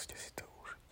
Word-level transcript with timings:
musíte 0.00 0.16
si 0.16 0.32
to 0.32 0.44
užiť. 0.64 0.88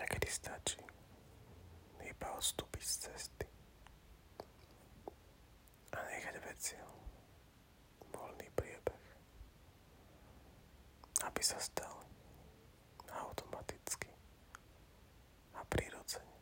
Niekedy 0.00 0.28
stačí 0.32 0.80
iba 2.00 2.28
odstúpiť 2.32 2.80
z 2.80 2.96
cesty 3.04 3.46
a 5.92 5.98
nechať 6.00 6.36
veci 6.48 6.80
voľný 8.08 8.48
priebeh, 8.56 9.04
aby 11.28 11.42
sa 11.44 11.60
stali 11.60 12.08
automaticky 13.12 14.08
a 15.52 15.60
prirodzene 15.68 16.36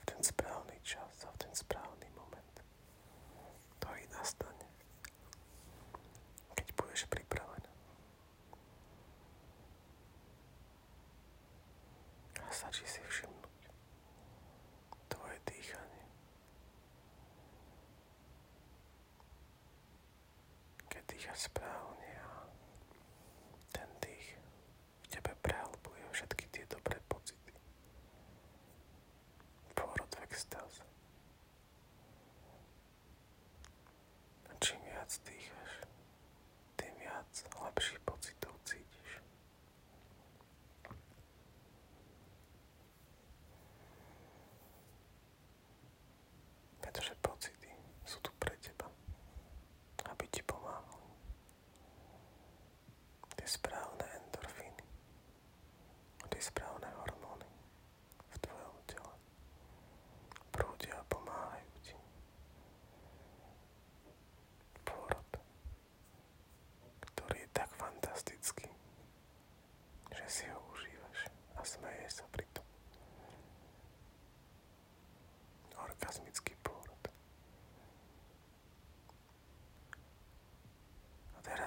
v 0.00 0.04
ten 0.08 0.20
správny 0.24 0.80
čas 0.80 1.28
a 1.28 1.30
v 1.36 1.44
ten 1.44 1.52
správny 1.52 2.08
moment, 2.16 2.56
ktorý 3.76 4.00
nastane, 4.16 4.64
keď 6.56 6.68
budeš 6.72 7.04
pripravená. 7.06 7.70
A 12.40 12.50
stačí 12.50 12.84
si 12.86 13.00
všimnúť 13.02 13.60
tvoje 15.08 15.36
dýchanie. 15.46 16.04
Keď 21.36 21.52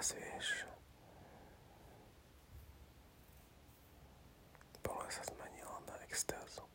Že 0.09 0.65
Pole 4.81 5.05
sa 5.11 5.21
zmenila 5.21 5.77
na 5.85 5.95
extázu. 6.07 6.65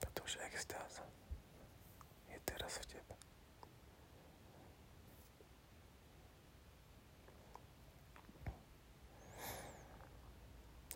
Pretože 0.00 0.42
extáza 0.50 1.06
je 2.26 2.38
teraz 2.42 2.82
v 2.82 2.98
tebe. 2.98 3.14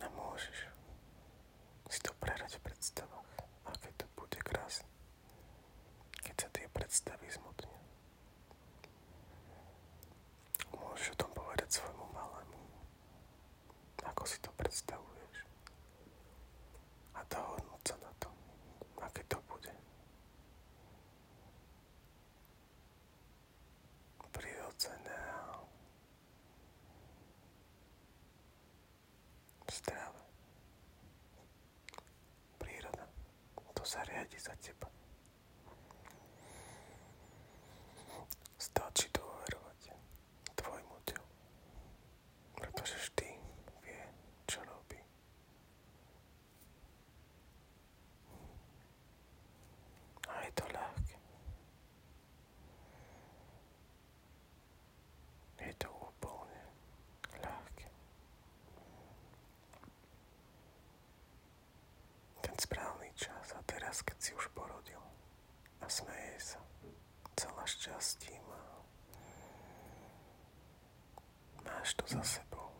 A 0.03 0.07
môžeš 0.11 0.57
si 1.87 1.99
to 2.03 2.11
prehrať 2.19 2.59
v 2.59 2.65
predstavách, 2.67 3.31
aké 3.71 3.89
to 3.95 4.05
bude 4.19 4.35
krásne, 4.43 4.89
keď 6.27 6.35
sa 6.35 6.49
tie 6.51 6.67
predstavy 6.69 7.27
zmutnia. 7.31 7.79
Môžeš 10.75 11.15
o 11.15 11.19
tom 11.19 11.31
povedať 11.31 11.69
svojmu 11.71 12.05
malému, 12.11 12.59
ako 14.03 14.23
si 14.27 14.37
to 14.39 14.51
predstavuješ 14.75 15.37
a 17.15 17.23
dohodnúť 17.31 17.81
sa 17.87 17.95
na 17.95 18.11
tom, 18.19 18.35
aké 18.99 19.23
to 19.31 19.39
bude. 19.47 19.71
Prirodzené 24.35 25.15
a 25.15 25.63
zdravé. 29.71 30.23
Príroda 32.59 33.07
to 33.71 33.83
sa 33.87 34.03
riadi 34.03 34.35
za 34.35 34.51
teba. 34.59 34.91
Stačí 38.59 39.07
dôverovať 39.15 39.95
tvojmu 40.51 40.97
telu, 41.07 41.27
pretože 42.59 42.99
vždy 42.99 43.29
vie, 43.83 44.03
čo 44.47 44.59
robí. 44.65 44.97
A 50.25 50.33
je 50.41 50.51
to 50.57 50.65
ľahké. 50.73 51.17
Je 55.61 55.73
to 55.77 55.89
úplne 55.93 56.61
ľahké. 57.37 57.87
Ten 62.55 62.71
správny 62.71 63.11
čas 63.19 63.51
a 63.51 63.59
teraz, 63.67 63.99
keď 63.99 64.15
si 64.15 64.31
už 64.31 64.47
porodil 64.55 65.03
a 65.83 65.91
smeje 65.91 66.39
sa 66.39 66.63
celá 67.35 67.67
šťastím 67.67 68.47
a 68.47 68.63
máš 71.67 71.99
to 71.99 72.07
za 72.07 72.23
sebou. 72.23 72.71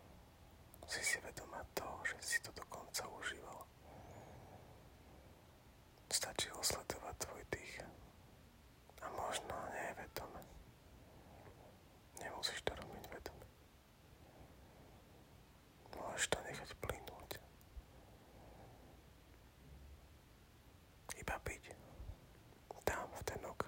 Si 0.88 1.04
si 1.04 1.20
vedomá 1.20 1.60
toho, 1.76 2.00
že 2.08 2.16
si 2.24 2.40
to 2.40 2.56
dokonca 2.56 3.04
užíval. 3.20 3.68
Iba 21.14 21.36
byť 21.46 21.62
tam 22.86 23.06
v 23.14 23.20
ten 23.22 23.42
okamih. 23.46 23.65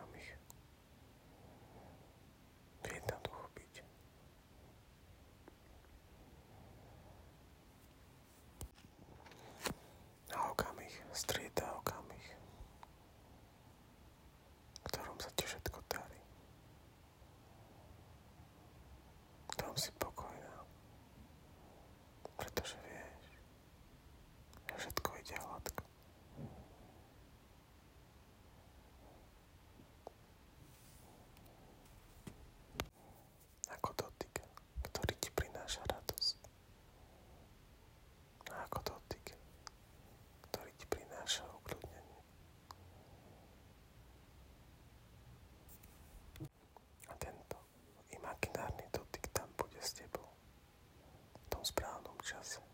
správnom 51.68 52.16
čase, 52.24 52.64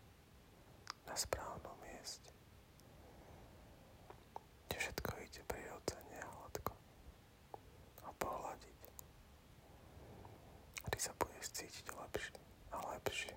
na 1.03 1.15
správnom 1.19 1.75
mieste, 1.83 2.31
kde 4.67 4.75
všetko 4.79 5.11
ide 5.19 5.41
prirodzene 5.51 6.15
a 6.23 6.27
hladko 6.31 6.73
a 8.07 8.09
pohľadiť. 8.15 8.81
Ty 10.95 10.99
sa 11.03 11.11
budeš 11.19 11.51
cítiť 11.51 11.91
lepšie 11.91 12.39
a 12.71 12.79
lepšie. 12.95 13.35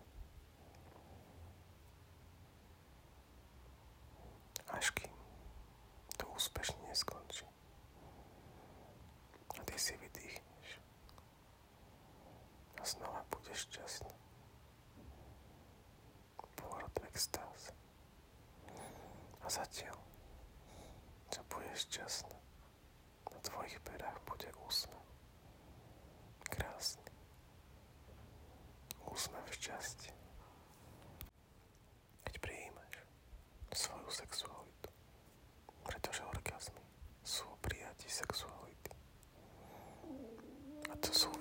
Až 4.71 4.95
kým 4.95 5.11
to 6.23 6.31
úspešne 6.39 6.79
neskončí. 6.87 7.43
A 9.59 9.61
ty 9.67 9.75
si 9.75 9.99
vydýchneš. 9.99 10.69
A 12.79 12.83
znova 12.87 13.27
budeš 13.35 13.67
šťastný 13.67 14.28
extáz. 17.19 17.75
A 19.43 19.51
zatiaľ, 19.51 19.99
čo 21.35 21.43
budeš 21.51 21.91
šťastná, 21.91 22.39
na 23.27 23.39
tvojich 23.43 23.75
perách 23.83 24.23
bude 24.23 24.47
úsmev. 24.63 25.03
Krásny. 26.47 27.11
Úsmev 29.11 29.43
šťastie. 29.51 30.15
Keď 32.23 32.35
prijímaš 32.39 33.03
svoju 33.75 34.11
sexualitu, 34.15 34.89
pretože 35.83 36.23
orgazmy 36.23 36.87
sú 37.27 37.51
prijatí 37.59 38.07
sexuality. 38.07 38.95
A 40.87 40.95
to 41.03 41.11
sú 41.11 41.35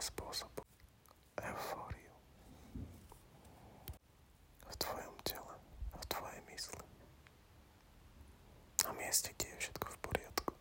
spôsobu 0.00 0.62
eufóriu 1.42 2.14
v 4.66 4.74
tvojom 4.76 5.16
tele, 5.24 5.54
v 5.96 6.04
tvojej 6.06 6.40
mysli. 6.52 6.86
Na 8.84 8.92
mieste, 8.94 9.32
kde 9.34 9.48
je 9.48 9.56
všetko 9.66 9.86
v 9.88 9.98
poriadku. 9.98 10.52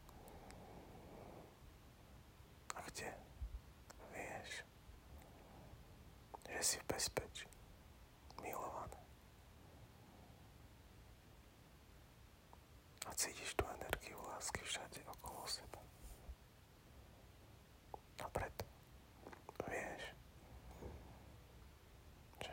A 2.76 2.80
kde 2.90 3.10
vieš, 4.12 4.50
že 6.50 6.62
si 6.64 6.78
v 6.82 6.86
bezpečí. 6.90 7.55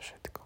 швидко. 0.03 0.42